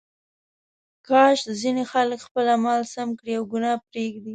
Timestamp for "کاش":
1.07-1.39